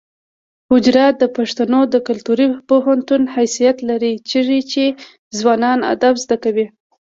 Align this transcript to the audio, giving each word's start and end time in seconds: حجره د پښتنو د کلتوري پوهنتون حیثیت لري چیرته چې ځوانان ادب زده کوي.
حجره 0.69 1.05
د 1.21 1.23
پښتنو 1.37 1.79
د 1.93 1.95
کلتوري 2.07 2.47
پوهنتون 2.69 3.21
حیثیت 3.35 3.77
لري 3.89 4.13
چیرته 4.29 4.59
چې 4.71 4.83
ځوانان 5.39 5.79
ادب 5.93 6.15
زده 6.23 6.37
کوي. 6.43 6.67